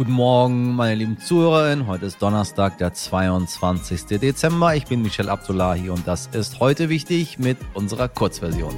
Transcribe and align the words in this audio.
Guten 0.00 0.12
Morgen, 0.12 0.76
meine 0.76 0.94
lieben 0.94 1.18
Zuhörerinnen. 1.18 1.86
Heute 1.86 2.06
ist 2.06 2.22
Donnerstag, 2.22 2.78
der 2.78 2.94
22. 2.94 4.18
Dezember. 4.18 4.74
Ich 4.74 4.86
bin 4.86 5.02
Michel 5.02 5.28
Abdullahi 5.28 5.90
und 5.90 6.08
das 6.08 6.26
ist 6.28 6.58
heute 6.58 6.88
wichtig 6.88 7.38
mit 7.38 7.58
unserer 7.74 8.08
Kurzversion. 8.08 8.74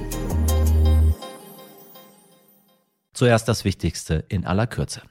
Zuerst 3.13 3.47
das 3.47 3.63
Wichtigste 3.63 4.25
in 4.27 4.45
aller 4.45 4.67
Kürze. 4.67 5.01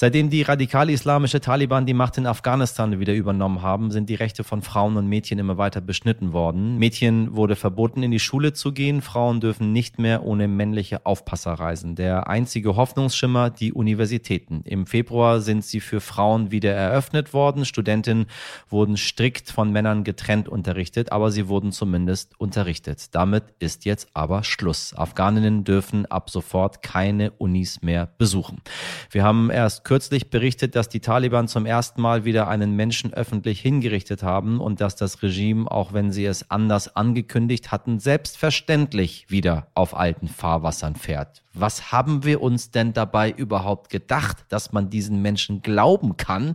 Seitdem 0.00 0.30
die 0.30 0.42
radikal-islamische 0.42 1.40
Taliban 1.40 1.84
die 1.84 1.92
Macht 1.92 2.18
in 2.18 2.26
Afghanistan 2.28 3.00
wieder 3.00 3.14
übernommen 3.14 3.62
haben, 3.62 3.90
sind 3.90 4.08
die 4.08 4.14
Rechte 4.14 4.44
von 4.44 4.62
Frauen 4.62 4.96
und 4.96 5.08
Mädchen 5.08 5.40
immer 5.40 5.58
weiter 5.58 5.80
beschnitten 5.80 6.32
worden. 6.32 6.78
Mädchen 6.78 7.34
wurde 7.34 7.56
verboten, 7.56 8.04
in 8.04 8.12
die 8.12 8.20
Schule 8.20 8.52
zu 8.52 8.70
gehen. 8.70 9.02
Frauen 9.02 9.40
dürfen 9.40 9.72
nicht 9.72 9.98
mehr 9.98 10.22
ohne 10.22 10.46
männliche 10.46 11.04
Aufpasser 11.04 11.54
reisen. 11.54 11.96
Der 11.96 12.28
einzige 12.28 12.76
Hoffnungsschimmer, 12.76 13.50
die 13.50 13.72
Universitäten. 13.72 14.60
Im 14.62 14.86
Februar 14.86 15.40
sind 15.40 15.64
sie 15.64 15.80
für 15.80 16.00
Frauen 16.00 16.52
wieder 16.52 16.72
eröffnet 16.72 17.32
worden. 17.32 17.64
Studentinnen 17.64 18.26
wurden 18.68 18.96
strikt 18.96 19.50
von 19.50 19.72
Männern 19.72 20.04
getrennt 20.04 20.48
unterrichtet, 20.48 21.10
aber 21.10 21.32
sie 21.32 21.48
wurden 21.48 21.72
zumindest 21.72 22.38
unterrichtet. 22.38 23.16
Damit 23.16 23.46
ist 23.58 23.84
jetzt 23.84 24.06
aber 24.14 24.44
Schluss. 24.44 24.94
Afghaninnen 24.94 25.64
dürfen 25.64 26.06
ab 26.06 26.30
sofort 26.30 26.82
keine 26.82 27.32
Unis 27.32 27.82
mehr 27.82 28.06
besuchen. 28.16 28.62
Wir 29.10 29.24
haben 29.24 29.50
erst 29.50 29.87
kürzlich 29.88 30.28
berichtet, 30.28 30.76
dass 30.76 30.90
die 30.90 31.00
Taliban 31.00 31.48
zum 31.48 31.64
ersten 31.64 32.02
Mal 32.02 32.26
wieder 32.26 32.46
einen 32.46 32.76
Menschen 32.76 33.14
öffentlich 33.14 33.58
hingerichtet 33.58 34.22
haben 34.22 34.60
und 34.60 34.82
dass 34.82 34.96
das 34.96 35.22
Regime, 35.22 35.70
auch 35.70 35.94
wenn 35.94 36.12
sie 36.12 36.26
es 36.26 36.50
anders 36.50 36.94
angekündigt 36.94 37.72
hatten, 37.72 37.98
selbstverständlich 37.98 39.30
wieder 39.30 39.68
auf 39.72 39.96
alten 39.96 40.28
Fahrwassern 40.28 40.94
fährt. 40.94 41.42
Was 41.60 41.92
haben 41.92 42.24
wir 42.24 42.40
uns 42.42 42.70
denn 42.70 42.92
dabei 42.92 43.30
überhaupt 43.30 43.90
gedacht, 43.90 44.44
dass 44.48 44.72
man 44.72 44.90
diesen 44.90 45.22
Menschen 45.22 45.62
glauben 45.62 46.16
kann? 46.16 46.54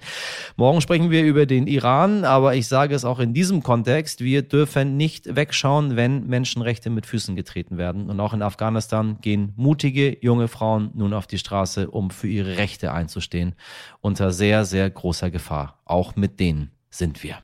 Morgen 0.56 0.82
sprechen 0.82 1.12
wir 1.12 1.24
über 1.24 1.46
den 1.46 1.68
Iran, 1.68 2.24
aber 2.26 2.56
ich 2.56 2.68
sage 2.68 2.96
es 2.96 3.06
auch 3.06 3.20
in 3.20 3.34
diesem 3.34 3.64
Kontext, 3.64 4.22
wir 4.22 4.42
dürfen 4.42 4.98
nicht 4.98 5.36
wegschauen, 5.36 5.96
wenn 5.96 6.28
Menschenrechte 6.28 6.90
mit 6.90 7.06
Füßen 7.06 7.36
getreten 7.36 7.78
werden. 7.78 8.10
Und 8.10 8.20
auch 8.20 8.34
in 8.34 8.42
Afghanistan 8.42 9.18
gehen 9.22 9.54
mutige 9.56 10.18
junge 10.22 10.48
Frauen 10.48 10.92
nun 10.94 11.14
auf 11.14 11.28
die 11.28 11.38
Straße, 11.38 11.90
um 11.90 12.10
für 12.10 12.28
ihre 12.28 12.58
Rechte 12.58 12.92
einzustehen, 12.92 13.56
unter 14.02 14.32
sehr, 14.32 14.66
sehr 14.66 14.90
großer 14.90 15.32
Gefahr. 15.32 15.80
Auch 15.86 16.16
mit 16.16 16.40
denen 16.40 16.72
sind 16.90 17.24
wir. 17.24 17.38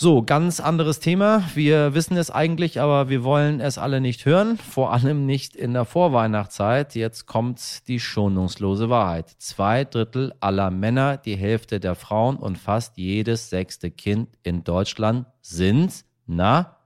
So, 0.00 0.22
ganz 0.22 0.60
anderes 0.60 1.00
Thema. 1.00 1.42
Wir 1.56 1.92
wissen 1.92 2.16
es 2.16 2.30
eigentlich, 2.30 2.80
aber 2.80 3.08
wir 3.08 3.24
wollen 3.24 3.58
es 3.58 3.78
alle 3.78 4.00
nicht 4.00 4.26
hören. 4.26 4.56
Vor 4.56 4.92
allem 4.92 5.26
nicht 5.26 5.56
in 5.56 5.72
der 5.72 5.84
Vorweihnachtszeit. 5.84 6.94
Jetzt 6.94 7.26
kommt 7.26 7.88
die 7.88 7.98
schonungslose 7.98 8.90
Wahrheit. 8.90 9.28
Zwei 9.38 9.82
Drittel 9.82 10.32
aller 10.38 10.70
Männer, 10.70 11.16
die 11.16 11.34
Hälfte 11.34 11.80
der 11.80 11.96
Frauen 11.96 12.36
und 12.36 12.58
fast 12.58 12.96
jedes 12.96 13.50
sechste 13.50 13.90
Kind 13.90 14.28
in 14.44 14.62
Deutschland 14.62 15.26
sind, 15.40 16.04
na, 16.28 16.77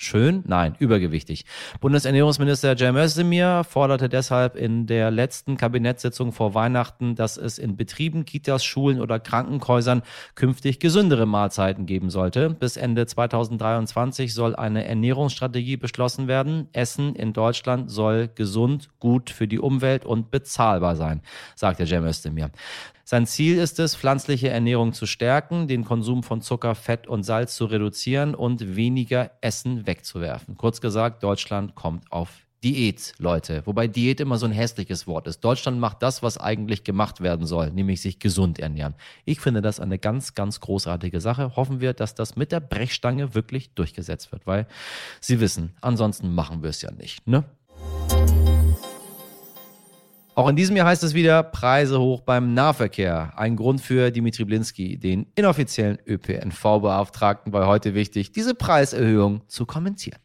Schön? 0.00 0.44
Nein, 0.46 0.76
übergewichtig. 0.78 1.44
Bundesernährungsminister 1.80 2.76
Cem 2.76 2.94
Özdemir 2.94 3.64
forderte 3.64 4.08
deshalb 4.08 4.54
in 4.54 4.86
der 4.86 5.10
letzten 5.10 5.56
Kabinettssitzung 5.56 6.30
vor 6.30 6.54
Weihnachten, 6.54 7.16
dass 7.16 7.36
es 7.36 7.58
in 7.58 7.76
Betrieben, 7.76 8.24
Kitas, 8.24 8.64
Schulen 8.64 9.00
oder 9.00 9.18
Krankenhäusern 9.18 10.02
künftig 10.36 10.78
gesündere 10.78 11.26
Mahlzeiten 11.26 11.84
geben 11.84 12.10
sollte. 12.10 12.50
Bis 12.50 12.76
Ende 12.76 13.06
2023 13.06 14.32
soll 14.32 14.54
eine 14.54 14.84
Ernährungsstrategie 14.84 15.76
beschlossen 15.76 16.28
werden. 16.28 16.68
Essen 16.72 17.16
in 17.16 17.32
Deutschland 17.32 17.90
soll 17.90 18.28
gesund, 18.32 18.90
gut 19.00 19.30
für 19.30 19.48
die 19.48 19.58
Umwelt 19.58 20.06
und 20.06 20.30
bezahlbar 20.30 20.94
sein, 20.94 21.22
sagte 21.56 21.88
Cem 21.88 22.04
Özdemir. 22.04 22.52
Sein 23.10 23.26
Ziel 23.26 23.56
ist 23.56 23.78
es, 23.78 23.96
pflanzliche 23.96 24.50
Ernährung 24.50 24.92
zu 24.92 25.06
stärken, 25.06 25.66
den 25.66 25.86
Konsum 25.86 26.22
von 26.22 26.42
Zucker, 26.42 26.74
Fett 26.74 27.06
und 27.06 27.22
Salz 27.22 27.56
zu 27.56 27.64
reduzieren 27.64 28.34
und 28.34 28.76
weniger 28.76 29.30
Essen 29.40 29.86
wegzuwerfen. 29.86 30.58
Kurz 30.58 30.82
gesagt, 30.82 31.22
Deutschland 31.22 31.74
kommt 31.74 32.12
auf 32.12 32.28
Diät, 32.62 33.14
Leute. 33.16 33.62
Wobei 33.64 33.88
Diät 33.88 34.20
immer 34.20 34.36
so 34.36 34.44
ein 34.44 34.52
hässliches 34.52 35.06
Wort 35.06 35.26
ist. 35.26 35.40
Deutschland 35.40 35.80
macht 35.80 36.02
das, 36.02 36.22
was 36.22 36.36
eigentlich 36.36 36.84
gemacht 36.84 37.22
werden 37.22 37.46
soll, 37.46 37.70
nämlich 37.70 38.02
sich 38.02 38.18
gesund 38.18 38.58
ernähren. 38.58 38.94
Ich 39.24 39.40
finde 39.40 39.62
das 39.62 39.80
eine 39.80 39.98
ganz, 39.98 40.34
ganz 40.34 40.60
großartige 40.60 41.22
Sache. 41.22 41.56
Hoffen 41.56 41.80
wir, 41.80 41.94
dass 41.94 42.14
das 42.14 42.36
mit 42.36 42.52
der 42.52 42.60
Brechstange 42.60 43.34
wirklich 43.34 43.72
durchgesetzt 43.72 44.32
wird, 44.32 44.46
weil 44.46 44.66
Sie 45.22 45.40
wissen, 45.40 45.72
ansonsten 45.80 46.34
machen 46.34 46.62
wir 46.62 46.68
es 46.68 46.82
ja 46.82 46.90
nicht, 46.90 47.26
ne? 47.26 47.44
Auch 50.38 50.46
in 50.46 50.54
diesem 50.54 50.76
Jahr 50.76 50.86
heißt 50.86 51.02
es 51.02 51.14
wieder 51.14 51.42
Preise 51.42 51.98
hoch 51.98 52.20
beim 52.20 52.54
Nahverkehr. 52.54 53.32
Ein 53.34 53.56
Grund 53.56 53.80
für 53.80 54.12
Dimitri 54.12 54.44
Blinski, 54.44 54.96
den 54.96 55.26
inoffiziellen 55.34 55.98
ÖPNV-Beauftragten, 56.06 57.52
war 57.52 57.66
heute 57.66 57.92
wichtig, 57.94 58.30
diese 58.30 58.54
Preiserhöhung 58.54 59.42
zu 59.48 59.66
kommentieren. 59.66 60.20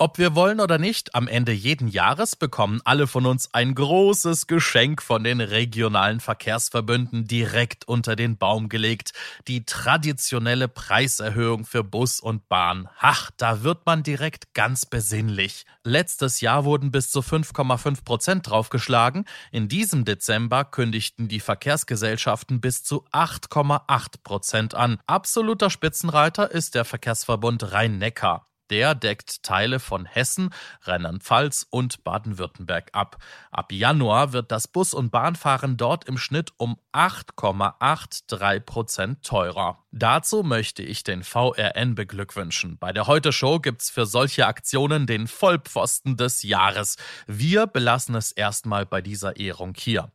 Ob 0.00 0.16
wir 0.16 0.36
wollen 0.36 0.60
oder 0.60 0.78
nicht, 0.78 1.16
am 1.16 1.26
Ende 1.26 1.50
jeden 1.50 1.88
Jahres 1.88 2.36
bekommen 2.36 2.80
alle 2.84 3.08
von 3.08 3.26
uns 3.26 3.52
ein 3.52 3.74
großes 3.74 4.46
Geschenk 4.46 5.02
von 5.02 5.24
den 5.24 5.40
regionalen 5.40 6.20
Verkehrsverbünden 6.20 7.26
direkt 7.26 7.88
unter 7.88 8.14
den 8.14 8.36
Baum 8.36 8.68
gelegt. 8.68 9.12
Die 9.48 9.66
traditionelle 9.66 10.68
Preiserhöhung 10.68 11.64
für 11.64 11.82
Bus 11.82 12.20
und 12.20 12.48
Bahn. 12.48 12.88
Ach, 13.00 13.32
da 13.38 13.64
wird 13.64 13.86
man 13.86 14.04
direkt 14.04 14.54
ganz 14.54 14.86
besinnlich. 14.86 15.66
Letztes 15.82 16.40
Jahr 16.40 16.64
wurden 16.64 16.92
bis 16.92 17.10
zu 17.10 17.18
5,5 17.18 18.04
Prozent 18.04 18.48
draufgeschlagen. 18.48 19.24
In 19.50 19.66
diesem 19.66 20.04
Dezember 20.04 20.64
kündigten 20.64 21.26
die 21.26 21.40
Verkehrsgesellschaften 21.40 22.60
bis 22.60 22.84
zu 22.84 23.04
8,8 23.10 24.22
Prozent 24.22 24.74
an. 24.76 25.00
Absoluter 25.08 25.70
Spitzenreiter 25.70 26.52
ist 26.52 26.76
der 26.76 26.84
Verkehrsverbund 26.84 27.72
Rhein-Neckar. 27.72 28.48
Der 28.70 28.94
deckt 28.94 29.42
Teile 29.42 29.80
von 29.80 30.04
Hessen, 30.04 30.50
Rheinland-Pfalz 30.82 31.66
und 31.70 32.04
Baden-Württemberg 32.04 32.90
ab. 32.92 33.16
Ab 33.50 33.72
Januar 33.72 34.32
wird 34.32 34.52
das 34.52 34.68
Bus- 34.68 34.94
und 34.94 35.10
Bahnfahren 35.10 35.76
dort 35.76 36.04
im 36.04 36.18
Schnitt 36.18 36.52
um 36.56 36.78
8,83 36.92 38.60
Prozent 38.60 39.22
teurer. 39.24 39.84
Dazu 39.90 40.42
möchte 40.42 40.82
ich 40.82 41.02
den 41.02 41.22
VRN 41.22 41.94
beglückwünschen. 41.94 42.78
Bei 42.78 42.92
der 42.92 43.06
Heute-Show 43.06 43.60
gibt's 43.60 43.90
für 43.90 44.06
solche 44.06 44.46
Aktionen 44.46 45.06
den 45.06 45.26
Vollpfosten 45.26 46.16
des 46.16 46.42
Jahres. 46.42 46.96
Wir 47.26 47.66
belassen 47.66 48.14
es 48.14 48.32
erstmal 48.32 48.84
bei 48.84 49.00
dieser 49.00 49.36
Ehrung 49.36 49.74
hier. 49.76 50.12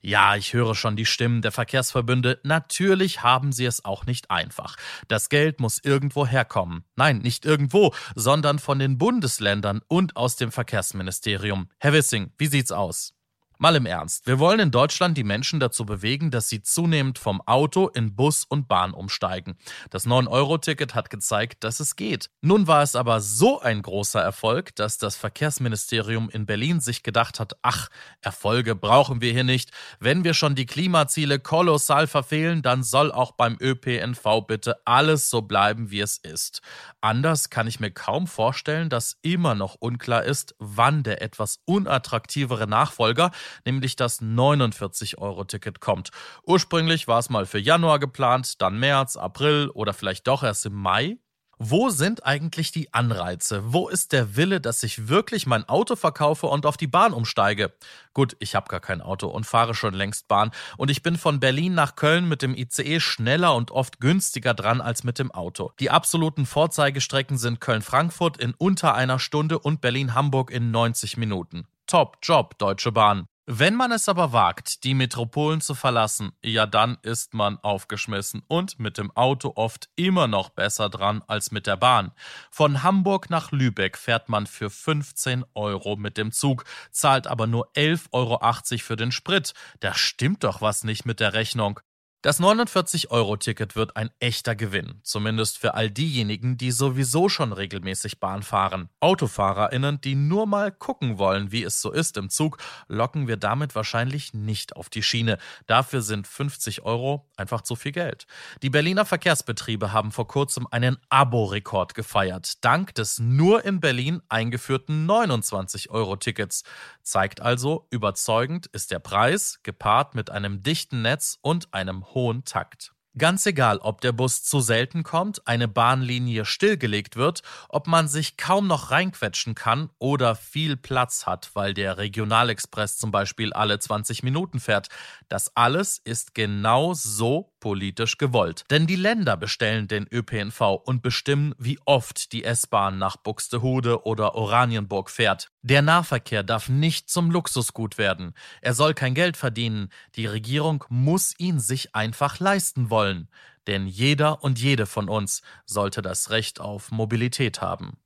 Ja, 0.00 0.36
ich 0.36 0.52
höre 0.52 0.74
schon 0.74 0.96
die 0.96 1.06
Stimmen 1.06 1.42
der 1.42 1.52
Verkehrsverbünde. 1.52 2.40
Natürlich 2.42 3.22
haben 3.22 3.52
sie 3.52 3.64
es 3.64 3.84
auch 3.84 4.06
nicht 4.06 4.30
einfach. 4.30 4.76
Das 5.08 5.28
Geld 5.28 5.60
muss 5.60 5.78
irgendwo 5.82 6.26
herkommen. 6.26 6.84
Nein, 6.96 7.18
nicht 7.18 7.44
irgendwo, 7.44 7.94
sondern 8.14 8.58
von 8.58 8.78
den 8.78 8.98
Bundesländern 8.98 9.80
und 9.88 10.16
aus 10.16 10.36
dem 10.36 10.52
Verkehrsministerium. 10.52 11.68
Herr 11.78 11.92
Wissing, 11.92 12.32
wie 12.38 12.46
sieht's 12.46 12.72
aus? 12.72 13.14
Mal 13.62 13.76
im 13.76 13.86
Ernst, 13.86 14.26
wir 14.26 14.40
wollen 14.40 14.58
in 14.58 14.72
Deutschland 14.72 15.16
die 15.16 15.22
Menschen 15.22 15.60
dazu 15.60 15.86
bewegen, 15.86 16.32
dass 16.32 16.48
sie 16.48 16.62
zunehmend 16.62 17.20
vom 17.20 17.40
Auto 17.42 17.86
in 17.86 18.16
Bus 18.16 18.44
und 18.44 18.66
Bahn 18.66 18.92
umsteigen. 18.92 19.54
Das 19.88 20.04
9-Euro-Ticket 20.04 20.96
hat 20.96 21.10
gezeigt, 21.10 21.62
dass 21.62 21.78
es 21.78 21.94
geht. 21.94 22.28
Nun 22.40 22.66
war 22.66 22.82
es 22.82 22.96
aber 22.96 23.20
so 23.20 23.60
ein 23.60 23.80
großer 23.80 24.20
Erfolg, 24.20 24.74
dass 24.74 24.98
das 24.98 25.14
Verkehrsministerium 25.14 26.28
in 26.28 26.44
Berlin 26.44 26.80
sich 26.80 27.04
gedacht 27.04 27.38
hat, 27.38 27.52
ach, 27.62 27.88
Erfolge 28.20 28.74
brauchen 28.74 29.20
wir 29.20 29.32
hier 29.32 29.44
nicht. 29.44 29.70
Wenn 30.00 30.24
wir 30.24 30.34
schon 30.34 30.56
die 30.56 30.66
Klimaziele 30.66 31.38
kolossal 31.38 32.08
verfehlen, 32.08 32.62
dann 32.62 32.82
soll 32.82 33.12
auch 33.12 33.30
beim 33.30 33.56
ÖPNV 33.60 34.44
bitte 34.44 34.84
alles 34.84 35.30
so 35.30 35.40
bleiben, 35.40 35.92
wie 35.92 36.00
es 36.00 36.18
ist. 36.18 36.62
Anders 37.00 37.48
kann 37.48 37.68
ich 37.68 37.78
mir 37.78 37.92
kaum 37.92 38.26
vorstellen, 38.26 38.88
dass 38.90 39.18
immer 39.22 39.54
noch 39.54 39.76
unklar 39.76 40.24
ist, 40.24 40.56
wann 40.58 41.04
der 41.04 41.22
etwas 41.22 41.60
unattraktivere 41.64 42.66
Nachfolger 42.66 43.30
nämlich 43.64 43.96
das 43.96 44.20
49-Euro-Ticket 44.20 45.80
kommt. 45.80 46.10
Ursprünglich 46.44 47.08
war 47.08 47.18
es 47.18 47.30
mal 47.30 47.46
für 47.46 47.58
Januar 47.58 47.98
geplant, 47.98 48.60
dann 48.60 48.78
März, 48.78 49.16
April 49.16 49.68
oder 49.74 49.92
vielleicht 49.92 50.26
doch 50.26 50.42
erst 50.42 50.66
im 50.66 50.74
Mai. 50.74 51.18
Wo 51.64 51.90
sind 51.90 52.26
eigentlich 52.26 52.72
die 52.72 52.92
Anreize? 52.92 53.62
Wo 53.72 53.88
ist 53.88 54.10
der 54.10 54.34
Wille, 54.34 54.60
dass 54.60 54.82
ich 54.82 55.06
wirklich 55.06 55.46
mein 55.46 55.68
Auto 55.68 55.94
verkaufe 55.94 56.48
und 56.48 56.66
auf 56.66 56.76
die 56.76 56.88
Bahn 56.88 57.12
umsteige? 57.12 57.72
Gut, 58.14 58.36
ich 58.40 58.56
habe 58.56 58.66
gar 58.66 58.80
kein 58.80 59.00
Auto 59.00 59.28
und 59.28 59.46
fahre 59.46 59.72
schon 59.72 59.94
längst 59.94 60.26
Bahn 60.26 60.50
und 60.76 60.90
ich 60.90 61.04
bin 61.04 61.16
von 61.16 61.38
Berlin 61.38 61.74
nach 61.74 61.94
Köln 61.94 62.28
mit 62.28 62.42
dem 62.42 62.56
ICE 62.56 62.98
schneller 62.98 63.54
und 63.54 63.70
oft 63.70 64.00
günstiger 64.00 64.54
dran 64.54 64.80
als 64.80 65.04
mit 65.04 65.20
dem 65.20 65.30
Auto. 65.30 65.70
Die 65.78 65.90
absoluten 65.90 66.46
Vorzeigestrecken 66.46 67.38
sind 67.38 67.60
Köln-Frankfurt 67.60 68.38
in 68.38 68.54
unter 68.58 68.96
einer 68.96 69.20
Stunde 69.20 69.60
und 69.60 69.80
Berlin-Hamburg 69.80 70.50
in 70.50 70.72
90 70.72 71.16
Minuten. 71.16 71.68
Top 71.86 72.18
Job, 72.22 72.58
Deutsche 72.58 72.90
Bahn. 72.90 73.28
Wenn 73.46 73.74
man 73.74 73.90
es 73.90 74.08
aber 74.08 74.32
wagt, 74.32 74.84
die 74.84 74.94
Metropolen 74.94 75.60
zu 75.60 75.74
verlassen, 75.74 76.30
ja 76.44 76.64
dann 76.64 76.98
ist 77.02 77.34
man 77.34 77.58
aufgeschmissen 77.58 78.44
und 78.46 78.78
mit 78.78 78.98
dem 78.98 79.10
Auto 79.16 79.54
oft 79.56 79.90
immer 79.96 80.28
noch 80.28 80.50
besser 80.50 80.88
dran 80.88 81.24
als 81.26 81.50
mit 81.50 81.66
der 81.66 81.76
Bahn. 81.76 82.12
Von 82.52 82.84
Hamburg 82.84 83.30
nach 83.30 83.50
Lübeck 83.50 83.98
fährt 83.98 84.28
man 84.28 84.46
für 84.46 84.70
15 84.70 85.44
Euro 85.54 85.96
mit 85.96 86.18
dem 86.18 86.30
Zug, 86.30 86.64
zahlt 86.92 87.26
aber 87.26 87.48
nur 87.48 87.68
11,80 87.72 88.12
Euro 88.12 88.38
für 88.78 88.94
den 88.94 89.10
Sprit. 89.10 89.54
Da 89.80 89.92
stimmt 89.92 90.44
doch 90.44 90.60
was 90.60 90.84
nicht 90.84 91.04
mit 91.04 91.18
der 91.18 91.32
Rechnung. 91.32 91.80
Das 92.22 92.38
49-Euro-Ticket 92.38 93.74
wird 93.74 93.96
ein 93.96 94.10
echter 94.20 94.54
Gewinn, 94.54 95.00
zumindest 95.02 95.58
für 95.58 95.74
all 95.74 95.90
diejenigen, 95.90 96.56
die 96.56 96.70
sowieso 96.70 97.28
schon 97.28 97.52
regelmäßig 97.52 98.20
Bahn 98.20 98.44
fahren. 98.44 98.88
AutofahrerInnen, 99.00 100.00
die 100.00 100.14
nur 100.14 100.46
mal 100.46 100.70
gucken 100.70 101.18
wollen, 101.18 101.50
wie 101.50 101.64
es 101.64 101.80
so 101.80 101.90
ist 101.90 102.16
im 102.16 102.30
Zug, 102.30 102.58
locken 102.86 103.26
wir 103.26 103.38
damit 103.38 103.74
wahrscheinlich 103.74 104.34
nicht 104.34 104.76
auf 104.76 104.88
die 104.88 105.02
Schiene. 105.02 105.36
Dafür 105.66 106.00
sind 106.00 106.28
50 106.28 106.82
Euro 106.82 107.28
einfach 107.36 107.62
zu 107.62 107.74
viel 107.74 107.90
Geld. 107.90 108.28
Die 108.62 108.70
Berliner 108.70 109.04
Verkehrsbetriebe 109.04 109.90
haben 109.90 110.12
vor 110.12 110.28
kurzem 110.28 110.68
einen 110.70 110.98
Abo-Rekord 111.08 111.96
gefeiert, 111.96 112.64
dank 112.64 112.94
des 112.94 113.18
nur 113.18 113.64
in 113.64 113.80
Berlin 113.80 114.22
eingeführten 114.28 115.10
29-Euro-Tickets. 115.10 116.62
Zeigt 117.02 117.40
also, 117.40 117.88
überzeugend 117.90 118.68
ist 118.68 118.92
der 118.92 119.00
Preis, 119.00 119.58
gepaart 119.64 120.14
mit 120.14 120.30
einem 120.30 120.62
dichten 120.62 121.02
Netz 121.02 121.36
und 121.42 121.74
einem 121.74 122.11
hohen 122.14 122.44
Takt. 122.44 122.92
Ganz 123.18 123.44
egal, 123.44 123.76
ob 123.76 124.00
der 124.00 124.12
Bus 124.12 124.42
zu 124.42 124.60
selten 124.60 125.02
kommt, 125.02 125.46
eine 125.46 125.68
Bahnlinie 125.68 126.46
stillgelegt 126.46 127.16
wird, 127.16 127.42
ob 127.68 127.86
man 127.86 128.08
sich 128.08 128.38
kaum 128.38 128.66
noch 128.66 128.90
reinquetschen 128.90 129.54
kann 129.54 129.90
oder 129.98 130.34
viel 130.34 130.78
Platz 130.78 131.26
hat, 131.26 131.50
weil 131.52 131.74
der 131.74 131.98
Regionalexpress 131.98 132.96
zum 132.96 133.10
Beispiel 133.10 133.52
alle 133.52 133.78
20 133.78 134.22
Minuten 134.22 134.60
fährt. 134.60 134.88
Das 135.28 135.54
alles 135.54 135.98
ist 135.98 136.34
genau 136.34 136.94
so 136.94 137.51
politisch 137.62 138.18
gewollt. 138.18 138.64
Denn 138.70 138.86
die 138.86 138.96
Länder 138.96 139.38
bestellen 139.38 139.88
den 139.88 140.06
ÖPNV 140.12 140.60
und 140.84 141.00
bestimmen, 141.00 141.54
wie 141.58 141.78
oft 141.86 142.32
die 142.32 142.44
S-Bahn 142.44 142.98
nach 142.98 143.16
Buxtehude 143.16 144.04
oder 144.04 144.34
Oranienburg 144.34 145.08
fährt. 145.08 145.48
Der 145.62 145.80
Nahverkehr 145.80 146.42
darf 146.42 146.68
nicht 146.68 147.08
zum 147.08 147.30
Luxusgut 147.30 147.96
werden. 147.96 148.34
Er 148.60 148.74
soll 148.74 148.92
kein 148.92 149.14
Geld 149.14 149.36
verdienen. 149.36 149.88
Die 150.16 150.26
Regierung 150.26 150.84
muss 150.88 151.32
ihn 151.38 151.60
sich 151.60 151.94
einfach 151.94 152.40
leisten 152.40 152.90
wollen 152.90 153.28
denn 153.68 153.86
jeder 153.86 154.42
und 154.42 154.60
jede 154.60 154.86
von 154.86 155.08
uns 155.08 155.40
sollte 155.66 156.02
das 156.02 156.30
Recht 156.30 156.60
auf 156.60 156.90
Mobilität 156.90 157.60
haben. 157.60 157.96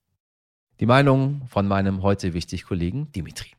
Die 0.80 0.86
Meinung 0.86 1.46
von 1.48 1.66
meinem 1.66 2.02
heute 2.02 2.34
wichtig 2.34 2.64
Kollegen 2.64 3.10
Dimitri. 3.12 3.55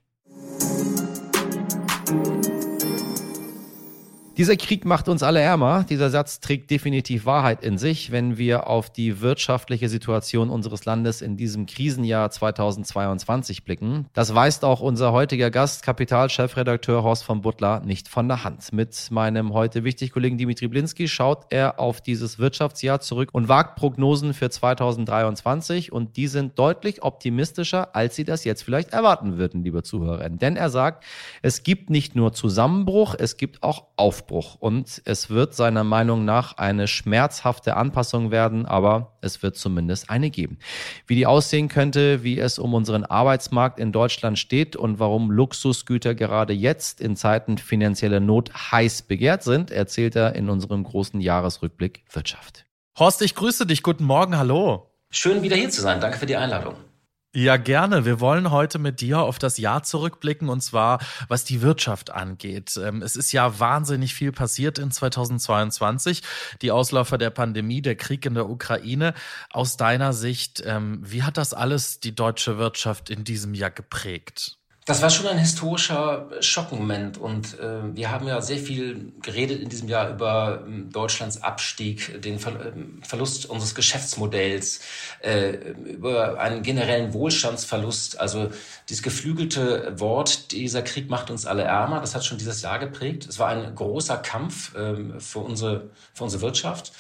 Dieser 4.38 4.56
Krieg 4.56 4.86
macht 4.86 5.10
uns 5.10 5.24
alle 5.24 5.42
ärmer. 5.42 5.84
Dieser 5.90 6.12
Satz 6.12 6.40
trägt 6.40 6.70
definitiv 6.70 7.26
Wahrheit 7.26 7.64
in 7.64 7.80
sich, 7.80 8.12
wenn 8.12 8.38
wir 8.38 8.68
auf 8.68 8.92
die 8.92 9.20
wirtschaftliche 9.20 9.90
Situation 9.90 10.52
unseres 10.52 10.86
Landes 10.86 11.24
in 11.24 11.38
diesem 11.38 11.66
Krisenjahr 11.66 12.30
2022 12.30 13.66
blicken. 13.66 14.06
Das 14.14 14.36
weist 14.36 14.64
auch 14.64 14.80
unser 14.80 15.12
heutiger 15.12 15.50
Gast, 15.50 15.82
Kapital-Chefredakteur 15.82 17.02
Horst 17.02 17.24
von 17.24 17.42
Butler, 17.42 17.80
nicht 17.80 18.10
von 18.10 18.28
der 18.28 18.44
Hand. 18.44 18.72
Mit 18.74 19.08
meinem 19.10 19.54
heute 19.54 19.84
wichtig 19.84 20.12
Kollegen 20.12 20.38
Dimitri 20.38 20.68
Blinski 20.68 21.08
schaut 21.08 21.48
er 21.50 21.80
auf 21.80 22.00
dieses 22.00 22.38
Wirtschaftsjahr 22.38 23.00
zurück 23.00 23.30
und 23.32 23.50
wagt 23.50 23.76
Prognosen 23.76 24.36
für 24.36 24.52
2023 24.52 25.92
und 25.92 26.16
die 26.16 26.28
sind 26.28 26.60
deutlich 26.60 27.02
optimistischer, 27.02 27.96
als 27.96 28.16
Sie 28.16 28.24
das 28.24 28.44
jetzt 28.44 28.62
vielleicht 28.62 28.94
erwarten 28.94 29.40
würden, 29.40 29.64
liebe 29.64 29.82
Zuhörerinnen. 29.82 30.38
Denn 30.38 30.58
er 30.58 30.70
sagt, 30.70 31.06
es 31.42 31.64
gibt 31.64 31.90
nicht 31.90 32.16
nur 32.16 32.34
Zusammenbruch, 32.34 33.16
es 33.18 33.38
gibt 33.38 33.64
auch 33.64 33.86
Aufbruch. 33.96 34.27
Aufbruch. 34.28 34.56
Und 34.60 35.02
es 35.06 35.30
wird 35.30 35.56
seiner 35.56 35.84
Meinung 35.84 36.26
nach 36.26 36.58
eine 36.58 36.88
schmerzhafte 36.88 37.78
Anpassung 37.78 38.32
werden, 38.32 38.66
aber 38.66 39.18
es 39.22 39.42
wird 39.42 39.56
zumindest 39.56 40.10
eine 40.10 40.30
geben. 40.30 40.60
Wie 41.06 41.16
die 41.16 41.26
aussehen 41.26 41.70
könnte, 41.70 42.24
wie 42.24 42.40
es 42.40 42.60
um 42.60 42.74
unseren 42.74 43.06
Arbeitsmarkt 43.06 43.80
in 43.80 43.92
Deutschland 43.92 44.38
steht 44.38 44.76
und 44.76 45.00
warum 45.00 45.32
Luxusgüter 45.32 46.14
gerade 46.14 46.54
jetzt 46.54 47.02
in 47.02 47.16
Zeiten 47.16 47.58
finanzieller 47.58 48.20
Not 48.20 48.52
heiß 48.72 49.04
begehrt 49.04 49.44
sind, 49.44 49.72
erzählt 49.72 50.16
er 50.16 50.36
in 50.36 50.50
unserem 50.50 50.84
großen 50.84 51.22
Jahresrückblick 51.22 52.04
Wirtschaft. 52.12 52.66
Horst, 53.00 53.22
ich 53.22 53.36
grüße 53.36 53.66
dich. 53.66 53.84
Guten 53.84 54.04
Morgen. 54.04 54.38
Hallo. 54.38 54.92
Schön 55.10 55.42
wieder 55.42 55.56
hier 55.56 55.70
zu 55.70 55.82
sein. 55.82 56.02
Danke 56.02 56.18
für 56.18 56.26
die 56.26 56.36
Einladung. 56.36 56.76
Ja, 57.40 57.58
gerne. 57.58 58.04
Wir 58.04 58.20
wollen 58.20 58.50
heute 58.50 58.80
mit 58.80 59.00
dir 59.00 59.20
auf 59.20 59.38
das 59.38 59.60
Jahr 59.60 59.84
zurückblicken 59.84 60.50
und 60.50 60.62
zwar, 60.62 60.98
was 61.28 61.44
die 61.44 61.62
Wirtschaft 61.62 62.10
angeht. 62.10 62.80
Ähm, 62.84 63.04
es 63.04 63.16
ist 63.16 63.32
ja 63.32 63.60
wahnsinnig 63.60 64.16
viel 64.16 64.32
passiert 64.32 64.80
in 64.80 64.90
2022. 64.90 66.24
Die 66.64 66.72
Ausläufer 66.72 67.20
der 67.20 67.30
Pandemie, 67.30 67.84
der 67.84 67.96
Krieg 67.96 68.26
in 68.26 68.34
der 68.34 68.50
Ukraine. 68.50 69.14
Aus 69.52 69.78
deiner 69.78 70.14
Sicht, 70.14 70.64
ähm, 70.66 71.00
wie 71.04 71.22
hat 71.22 71.38
das 71.38 71.54
alles 71.54 72.00
die 72.00 72.16
deutsche 72.16 72.58
Wirtschaft 72.58 73.12
in 73.12 73.24
diesem 73.24 73.54
Jahr 73.54 73.70
geprägt? 73.70 74.58
Das 74.88 75.02
war 75.02 75.10
schon 75.10 75.28
ein 75.28 75.38
historischer 75.38 76.30
Schockmoment 76.40 77.18
und 77.18 77.60
äh, 77.60 77.94
wir 77.94 78.10
haben 78.10 78.26
ja 78.26 78.40
sehr 78.40 78.58
viel 78.58 79.12
geredet 79.22 79.62
in 79.62 79.68
diesem 79.68 79.90
Jahr 79.90 80.10
über 80.10 80.64
äh, 80.66 80.90
Deutschlands 80.90 81.44
Abstieg, 81.44 82.22
den 82.22 82.40
Ver 82.40 82.54
äh, 82.54 82.72
Verlust 83.06 83.48
unseres 83.48 83.76
Geschäftsmodells, 83.76 84.80
äh, 85.20 85.50
über 85.74 86.40
einen 86.40 86.64
generellen 86.64 87.12
Wohlstandsverlust. 87.12 88.18
Also 88.18 88.50
dieses 88.88 89.04
geflügelte 89.04 90.00
Wort, 90.00 90.54
dieser 90.54 90.84
Krieg 90.84 91.10
macht 91.10 91.32
uns 91.32 91.46
alle 91.46 91.64
ärmer, 91.64 92.00
das 92.00 92.16
hat 92.16 92.24
schon 92.24 92.38
dieses 92.38 92.62
Jahr 92.62 92.80
geprägt. 92.80 93.28
Es 93.28 93.40
war 93.40 93.50
ein 93.50 93.76
großer 93.76 94.16
Kampf 94.16 94.74
ähm, 94.78 95.20
für, 95.20 95.40
unsere, 95.40 95.90
für 96.14 96.24
unsere 96.24 96.42
Wirtschaft. 96.42 96.94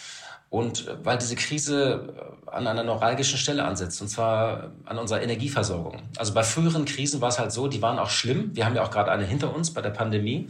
Und 0.49 0.88
äh, 0.88 0.95
weil 1.03 1.17
diese 1.17 1.35
Krise 1.35 2.13
äh, 2.47 2.49
an 2.49 2.67
einer 2.67 2.83
neuralgischen 2.83 3.38
Stelle 3.38 3.65
ansetzt, 3.65 4.01
und 4.01 4.07
zwar 4.07 4.71
an 4.85 4.97
unserer 4.97 5.21
Energieversorgung. 5.21 6.01
Also 6.17 6.33
bei 6.33 6.44
früheren 6.44 6.85
Krisen 6.85 7.21
war 7.21 7.29
es 7.29 7.39
halt 7.39 7.51
so, 7.51 7.67
die 7.67 7.81
waren 7.81 7.99
auch 7.99 8.09
schlimm. 8.09 8.51
Wir 8.55 8.65
haben 8.65 8.75
ja 8.75 8.83
auch 8.83 8.91
gerade 8.91 9.11
eine 9.11 9.25
hinter 9.25 9.53
uns 9.53 9.73
bei 9.73 9.81
der 9.81 9.89
Pandemie. 9.89 10.47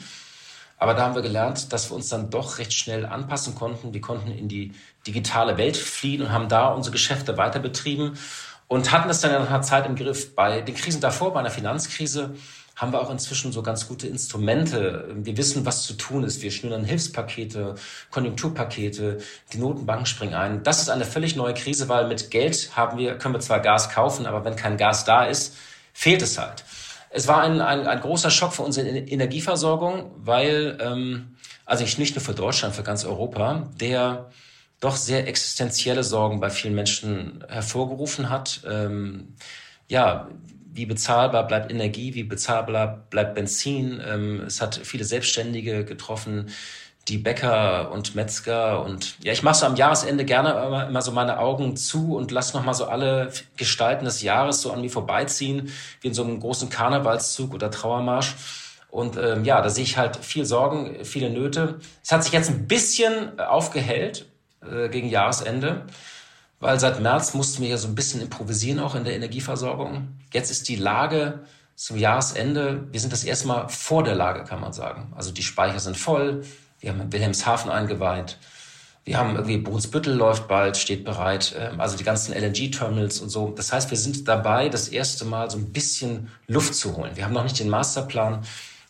Aber 0.79 0.93
da 0.93 1.03
haben 1.03 1.15
wir 1.15 1.23
gelernt, 1.23 1.73
dass 1.73 1.89
wir 1.89 1.95
uns 1.95 2.09
dann 2.09 2.29
doch 2.29 2.59
recht 2.59 2.71
schnell 2.71 3.05
anpassen 3.05 3.55
konnten. 3.55 3.93
Wir 3.93 4.01
konnten 4.01 4.29
in 4.29 4.47
die 4.47 4.73
digitale 5.07 5.57
Welt 5.57 5.75
fliehen 5.75 6.21
und 6.21 6.31
haben 6.31 6.49
da 6.49 6.67
unsere 6.67 6.93
Geschäfte 6.93 7.35
weiter 7.35 7.59
betrieben 7.59 8.13
und 8.67 8.91
hatten 8.91 9.09
es 9.09 9.21
dann 9.21 9.31
in 9.31 9.47
einer 9.47 9.61
Zeit 9.63 9.87
im 9.87 9.95
Griff. 9.95 10.35
Bei 10.35 10.61
den 10.61 10.75
Krisen 10.75 11.01
davor, 11.01 11.33
bei 11.33 11.39
einer 11.39 11.49
Finanzkrise, 11.49 12.35
haben 12.77 12.93
wir 12.93 13.01
auch 13.01 13.09
inzwischen 13.09 13.51
so 13.51 13.63
ganz 13.63 13.87
gute 13.87 14.07
Instrumente. 14.07 15.09
Wir 15.15 15.35
wissen, 15.35 15.65
was 15.65 15.83
zu 15.83 15.93
tun 15.93 16.23
ist. 16.23 16.43
Wir 16.43 16.51
schnüren 16.51 16.85
Hilfspakete, 16.85 17.73
Konjunkturpakete, 18.11 19.17
die 19.51 19.57
Notenbanken 19.57 20.05
springen 20.05 20.35
ein. 20.35 20.61
Das 20.61 20.79
ist 20.79 20.89
eine 20.89 21.03
völlig 21.03 21.35
neue 21.35 21.55
Krise, 21.55 21.89
weil 21.89 22.07
mit 22.07 22.29
Geld 22.29 22.77
haben 22.77 22.99
wir, 22.99 23.17
können 23.17 23.33
wir 23.33 23.39
zwar 23.39 23.61
Gas 23.61 23.89
kaufen, 23.89 24.27
aber 24.27 24.45
wenn 24.45 24.55
kein 24.55 24.77
Gas 24.77 25.05
da 25.05 25.25
ist, 25.25 25.55
fehlt 25.91 26.21
es 26.21 26.37
halt. 26.37 26.63
Es 27.09 27.27
war 27.27 27.41
ein, 27.41 27.61
ein, 27.61 27.87
ein 27.87 27.99
großer 27.99 28.29
Schock 28.29 28.53
für 28.53 28.61
unsere 28.61 28.87
Energieversorgung, 28.87 30.11
weil, 30.17 30.77
ähm, 30.79 31.35
also 31.65 31.83
nicht 31.83 32.15
nur 32.15 32.23
für 32.23 32.35
Deutschland, 32.35 32.75
für 32.75 32.83
ganz 32.83 33.05
Europa, 33.05 33.71
der 33.79 34.29
doch 34.79 34.95
sehr 34.95 35.27
existenzielle 35.27 36.03
Sorgen 36.03 36.39
bei 36.39 36.51
vielen 36.51 36.75
Menschen 36.75 37.43
hervorgerufen 37.49 38.29
hat. 38.29 38.61
Ähm, 38.69 39.33
ja, 39.87 40.29
wie 40.77 40.85
bezahlbar 40.85 41.47
bleibt 41.47 41.71
Energie, 41.71 42.13
wie 42.13 42.23
bezahlbar 42.23 43.05
bleibt 43.09 43.35
Benzin. 43.35 44.01
Ähm, 44.07 44.43
es 44.45 44.61
hat 44.61 44.79
viele 44.83 45.03
Selbstständige 45.03 45.83
getroffen, 45.83 46.51
die 47.07 47.17
Bäcker 47.17 47.91
und 47.91 48.15
Metzger 48.15 48.83
und 48.83 49.15
ja, 49.23 49.31
ich 49.31 49.41
mache 49.41 49.55
so 49.55 49.65
am 49.65 49.75
Jahresende 49.75 50.25
gerne 50.25 50.51
immer, 50.51 50.87
immer 50.87 51.01
so 51.01 51.11
meine 51.11 51.39
Augen 51.39 51.77
zu 51.77 52.15
und 52.15 52.31
lass 52.31 52.53
noch 52.53 52.63
mal 52.63 52.73
so 52.73 52.85
alle 52.85 53.31
Gestalten 53.55 54.05
des 54.05 54.21
Jahres 54.21 54.61
so 54.61 54.71
an 54.71 54.81
mir 54.81 54.89
vorbeiziehen, 54.89 55.71
wie 56.01 56.09
in 56.09 56.13
so 56.13 56.23
einem 56.23 56.39
großen 56.39 56.69
Karnevalszug 56.69 57.53
oder 57.53 57.71
Trauermarsch. 57.71 58.35
Und 58.89 59.17
ähm, 59.17 59.45
ja, 59.45 59.61
da 59.61 59.69
sehe 59.69 59.83
ich 59.83 59.97
halt 59.97 60.17
viel 60.17 60.45
Sorgen, 60.45 61.05
viele 61.05 61.29
Nöte. 61.29 61.79
Es 62.03 62.11
hat 62.11 62.23
sich 62.23 62.33
jetzt 62.33 62.49
ein 62.49 62.67
bisschen 62.67 63.39
aufgehellt 63.39 64.25
äh, 64.61 64.89
gegen 64.89 65.09
Jahresende 65.09 65.85
weil 66.59 66.79
seit 66.79 66.99
März 66.99 67.33
mussten 67.33 67.61
wir 67.61 67.69
ja 67.69 67.77
so 67.77 67.87
ein 67.87 67.95
bisschen 67.95 68.21
improvisieren 68.21 68.79
auch 68.79 68.95
in 68.95 69.03
der 69.03 69.15
Energieversorgung. 69.15 70.07
Jetzt 70.33 70.51
ist 70.51 70.67
die 70.69 70.75
Lage 70.75 71.39
zum 71.75 71.97
Jahresende, 71.97 72.87
wir 72.91 72.99
sind 72.99 73.13
das 73.13 73.23
erste 73.23 73.47
Mal 73.47 73.69
vor 73.69 74.03
der 74.03 74.15
Lage, 74.15 74.43
kann 74.43 74.59
man 74.59 74.73
sagen. 74.73 75.13
Also 75.15 75.31
die 75.31 75.43
Speicher 75.43 75.79
sind 75.79 75.95
voll, 75.97 76.43
wir 76.79 76.91
haben 76.91 77.11
Wilhelmshaven 77.11 77.69
eingeweiht, 77.69 78.37
wir 79.07 79.17
haben 79.17 79.35
irgendwie 79.35 79.57
Brunsbüttel 79.57 80.13
läuft 80.13 80.49
bald, 80.49 80.75
steht 80.75 81.05
bereit, 81.05 81.55
ähm, 81.57 81.79
also 81.79 81.95
die 81.95 82.03
ganzen 82.03 82.33
LNG-Terminals 82.33 83.21
und 83.21 83.29
so. 83.29 83.51
Das 83.51 83.71
heißt, 83.71 83.89
wir 83.89 83.97
sind 83.97 84.27
dabei, 84.27 84.67
das 84.67 84.89
erste 84.89 85.23
Mal 85.23 85.49
so 85.49 85.57
ein 85.57 85.71
bisschen 85.71 86.29
Luft 86.47 86.75
zu 86.75 86.97
holen. 86.97 87.11
Wir 87.15 87.23
haben 87.23 87.33
noch 87.33 87.43
nicht 87.43 87.57
den 87.57 87.69
Masterplan, 87.69 88.43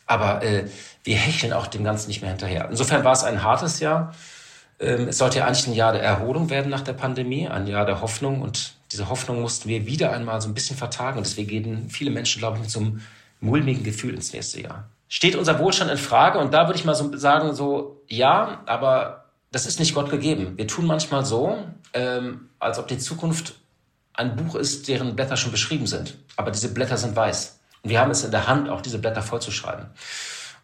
aber 0.07 0.41
äh, 0.41 0.67
wir 1.03 1.17
hecheln 1.17 1.53
auch 1.53 1.67
dem 1.67 1.83
Ganzen 1.83 2.07
nicht 2.07 2.21
mehr 2.21 2.31
hinterher. 2.31 2.67
Insofern 2.69 3.03
war 3.03 3.13
es 3.13 3.23
ein 3.23 3.43
hartes 3.43 3.79
Jahr. 3.79 4.15
Ähm, 4.79 5.07
es 5.07 5.17
sollte 5.17 5.39
ja 5.39 5.45
eigentlich 5.45 5.67
ein 5.67 5.73
Jahr 5.73 5.93
der 5.93 6.03
Erholung 6.03 6.49
werden 6.49 6.69
nach 6.69 6.81
der 6.81 6.93
Pandemie, 6.93 7.47
ein 7.47 7.67
Jahr 7.67 7.85
der 7.85 8.01
Hoffnung. 8.01 8.41
Und 8.41 8.73
diese 8.91 9.09
Hoffnung 9.09 9.41
mussten 9.41 9.69
wir 9.69 9.85
wieder 9.85 10.11
einmal 10.11 10.41
so 10.41 10.47
ein 10.47 10.53
bisschen 10.53 10.77
vertagen. 10.77 11.17
Und 11.17 11.25
deswegen 11.25 11.47
gehen 11.47 11.89
viele 11.89 12.11
Menschen, 12.11 12.39
glaube 12.39 12.57
ich, 12.57 12.63
mit 12.63 12.71
so 12.71 12.79
einem 12.79 13.01
mulmigen 13.39 13.83
Gefühl 13.83 14.13
ins 14.13 14.33
nächste 14.33 14.61
Jahr. 14.61 14.89
steht 15.09 15.35
unser 15.35 15.59
Wohlstand 15.59 15.91
in 15.91 15.97
Frage? 15.97 16.39
Und 16.39 16.53
da 16.53 16.67
würde 16.67 16.77
ich 16.79 16.85
mal 16.85 16.95
so 16.95 17.15
sagen, 17.17 17.53
so 17.53 18.01
ja, 18.07 18.61
aber 18.65 19.25
das 19.51 19.65
ist 19.65 19.79
nicht 19.79 19.93
Gott 19.95 20.09
gegeben. 20.09 20.57
Wir 20.57 20.67
tun 20.67 20.85
manchmal 20.85 21.25
so, 21.25 21.57
ähm, 21.93 22.49
als 22.59 22.79
ob 22.79 22.87
die 22.87 22.97
Zukunft 22.97 23.55
ein 24.13 24.35
Buch 24.35 24.55
ist, 24.55 24.87
deren 24.87 25.15
Blätter 25.15 25.37
schon 25.37 25.51
beschrieben 25.51 25.87
sind. 25.87 26.15
Aber 26.35 26.51
diese 26.51 26.73
Blätter 26.73 26.97
sind 26.97 27.15
weiß. 27.15 27.59
Und 27.83 27.89
wir 27.89 27.99
haben 27.99 28.11
es 28.11 28.23
in 28.23 28.31
der 28.31 28.47
Hand, 28.47 28.69
auch 28.69 28.81
diese 28.81 28.99
Blätter 28.99 29.21
vollzuschreiben. 29.21 29.85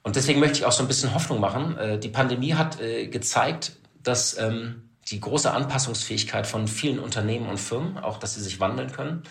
Und 0.02 0.16
deswegen 0.16 0.40
möchte 0.40 0.58
ich 0.58 0.66
auch 0.66 0.72
so 0.72 0.84
ein 0.84 0.88
bisschen 0.88 1.14
Hoffnung 1.14 1.40
machen. 1.40 1.78
Äh, 1.78 2.00
die 2.00 2.10
Pandemie 2.10 2.56
hat 2.56 2.82
äh, 2.82 3.08
gezeigt, 3.08 3.74
dass 4.04 4.38
ähm, 4.38 4.90
die 5.10 5.20
große 5.20 5.52
Anpassungsfähigkeit 5.52 6.48
von 6.48 6.68
vielen 6.68 7.00
Unternehmen 7.00 7.48
und 7.48 7.60
Firmen, 7.60 7.98
auch 7.98 8.18
dass 8.18 8.36
sie 8.36 8.42
sich 8.42 8.60
wandeln 8.60 8.92
können. 8.92 9.24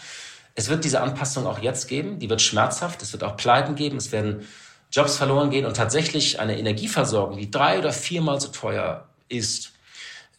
Es 0.54 0.68
wird 0.68 0.84
diese 0.84 1.00
Anpassung 1.00 1.46
auch 1.46 1.60
jetzt 1.60 1.88
geben, 1.88 2.18
die 2.18 2.28
wird 2.28 2.42
schmerzhaft, 2.42 3.02
es 3.02 3.12
wird 3.12 3.24
auch 3.24 3.36
Pleiten 3.36 3.74
geben, 3.74 3.96
es 3.96 4.12
werden 4.12 4.46
Jobs 4.90 5.16
verloren 5.16 5.50
gehen 5.50 5.64
und 5.64 5.76
tatsächlich 5.76 6.40
eine 6.40 6.58
Energieversorgung, 6.58 7.38
die 7.38 7.50
drei 7.50 7.78
oder 7.78 7.92
viermal 7.92 8.40
so 8.40 8.48
teuer 8.48 9.08
ist 9.28 9.72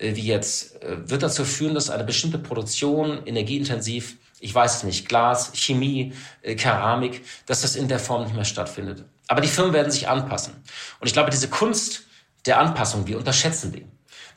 äh, 0.04 0.16
wie 0.16 0.26
jetzt, 0.26 0.82
äh, 0.84 1.10
wird 1.10 1.24
dazu 1.24 1.46
führen, 1.46 1.74
dass 1.74 1.90
eine 1.90 2.04
bestimmte 2.04 2.38
Produktion 2.38 3.26
energieintensiv, 3.26 4.18
ich 4.40 4.54
weiß 4.54 4.78
es 4.78 4.84
nicht, 4.84 5.08
Glas, 5.08 5.52
Chemie, 5.56 6.14
äh, 6.42 6.56
Keramik, 6.56 7.24
dass 7.46 7.62
das 7.62 7.76
in 7.76 7.88
der 7.88 8.00
Form 8.00 8.24
nicht 8.24 8.36
mehr 8.36 8.46
stattfindet. 8.46 9.06
Aber 9.28 9.42
die 9.42 9.48
Firmen 9.48 9.74
werden 9.74 9.92
sich 9.92 10.08
anpassen. 10.08 10.54
Und 11.00 11.08
ich 11.08 11.14
glaube, 11.14 11.30
diese 11.30 11.48
Kunst 11.48 12.04
der 12.46 12.60
Anpassung, 12.60 13.08
wir 13.08 13.18
unterschätzen 13.18 13.72
die. 13.72 13.86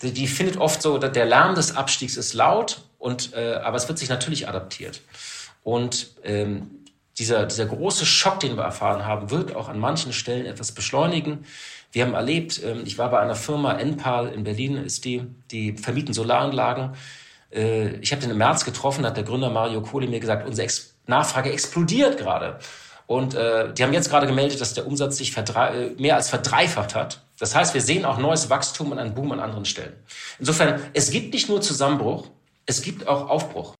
Die, 0.02 0.12
die 0.12 0.26
findet 0.26 0.56
oft 0.56 0.82
so, 0.82 0.98
der 0.98 1.24
Lärm 1.24 1.54
des 1.54 1.76
Abstiegs 1.76 2.16
ist 2.16 2.34
laut, 2.34 2.82
und, 2.98 3.34
äh, 3.34 3.54
aber 3.62 3.76
es 3.76 3.88
wird 3.88 3.98
sich 3.98 4.08
natürlich 4.08 4.48
adaptiert. 4.48 5.00
Und 5.62 6.08
ähm, 6.24 6.70
dieser, 7.18 7.46
dieser 7.46 7.66
große 7.66 8.04
Schock, 8.06 8.40
den 8.40 8.56
wir 8.56 8.64
erfahren 8.64 9.06
haben, 9.06 9.30
wird 9.30 9.54
auch 9.54 9.68
an 9.68 9.78
manchen 9.78 10.12
Stellen 10.12 10.46
etwas 10.46 10.72
beschleunigen. 10.72 11.44
Wir 11.92 12.04
haben 12.04 12.14
erlebt, 12.14 12.60
ähm, 12.64 12.82
ich 12.84 12.98
war 12.98 13.10
bei 13.10 13.20
einer 13.20 13.34
Firma, 13.34 13.78
Enpal 13.78 14.28
in 14.28 14.44
Berlin 14.44 14.76
ist 14.76 15.04
die, 15.04 15.22
die 15.50 15.76
vermieten 15.76 16.14
Solaranlagen. 16.14 16.94
Äh, 17.52 17.96
ich 18.00 18.12
habe 18.12 18.22
den 18.22 18.30
im 18.30 18.38
März 18.38 18.64
getroffen, 18.64 19.06
hat 19.06 19.16
der 19.16 19.24
Gründer 19.24 19.50
Mario 19.50 19.82
Kohli 19.82 20.08
mir 20.08 20.20
gesagt, 20.20 20.46
unsere 20.46 20.64
Ex 20.64 20.94
Nachfrage 21.06 21.52
explodiert 21.52 22.18
gerade. 22.18 22.58
Und 23.06 23.34
äh, 23.34 23.72
die 23.72 23.84
haben 23.84 23.92
jetzt 23.92 24.10
gerade 24.10 24.26
gemeldet, 24.26 24.60
dass 24.60 24.74
der 24.74 24.86
Umsatz 24.86 25.18
sich 25.18 25.36
äh, 25.36 25.90
mehr 25.96 26.16
als 26.16 26.28
verdreifacht 26.28 26.96
hat. 26.96 27.20
Das 27.38 27.55
heißt, 27.55 27.75
wir 27.75 27.81
sehen 27.81 28.05
auch 28.05 28.19
neues 28.19 28.49
Wachstum 28.50 28.93
und 28.93 28.99
einen 28.99 29.14
Boom 29.14 29.33
an 29.33 29.40
anderen 29.40 29.64
Stellen. 29.64 29.93
Insofern, 30.38 30.81
es 30.95 31.11
gibt 31.11 31.35
nicht 31.35 31.49
nur 31.49 31.61
Zusammenbruch, 31.61 32.28
es 32.64 32.83
gibt 32.83 33.07
auch 33.07 33.28
Aufbruch. 33.28 33.75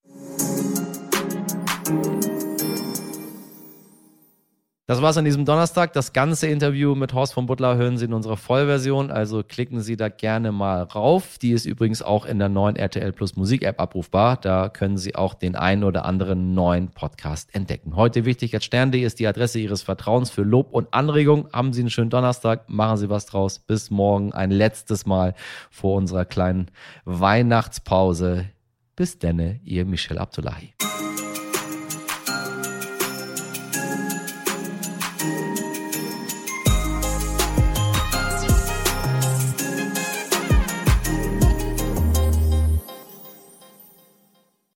Das 4.89 5.03
war's 5.03 5.17
an 5.17 5.25
diesem 5.25 5.45
Donnerstag. 5.45 5.95
Das 5.95 6.13
ganze 6.13 6.47
Interview 6.47 6.95
mit 6.95 7.13
Horst 7.13 7.35
von 7.35 7.47
Butler 7.47 7.75
hören 7.75 7.99
Sie 7.99 8.05
in 8.05 8.13
unserer 8.13 8.37
Vollversion. 8.37 9.11
Also 9.11 9.43
klicken 9.43 9.81
Sie 9.81 9.97
da 9.97 10.09
gerne 10.09 10.53
mal 10.53 10.85
rauf. 10.85 11.39
Die 11.39 11.51
ist 11.51 11.67
übrigens 11.67 12.03
auch 12.03 12.25
in 12.25 12.39
der 12.39 12.49
neuen 12.49 12.77
RTL 12.77 13.13
Plus 13.13 13.35
Musik 13.35 13.65
App 13.65 13.81
abrufbar. 13.81 14.37
Da 14.37 14.69
können 14.69 14.97
Sie 14.97 15.17
auch 15.17 15.35
den 15.35 15.57
einen 15.57 15.83
oder 15.83 16.05
anderen 16.05 16.55
neuen 16.55 16.91
Podcast 16.91 17.53
entdecken. 17.53 17.97
Heute 17.97 18.25
wichtig 18.25 18.55
als 18.55 18.65
Stern.de 18.65 19.03
ist 19.03 19.19
die 19.19 19.27
Adresse 19.27 19.59
Ihres 19.59 19.83
Vertrauens 19.83 20.31
für 20.31 20.43
Lob 20.43 20.73
und 20.73 20.95
Anregung. 20.95 21.49
Haben 21.53 21.73
Sie 21.73 21.81
einen 21.81 21.91
schönen 21.91 22.11
Donnerstag. 22.11 22.69
Machen 22.69 22.99
Sie 22.99 23.11
was 23.11 23.27
draus. 23.27 23.59
Bis 23.59 23.91
morgen 23.91 24.35
ein 24.35 24.53
letztes 24.53 25.05
Mal 25.05 25.35
vor 25.69 25.97
unserer 25.97 26.25
kleinen 26.25 26.71
Weihnachtspause. 27.05 28.51
Bis 28.95 29.19
denne, 29.19 29.59
Ihr 29.65 29.85
Michel 29.85 30.19
Abdullahi. 30.19 30.76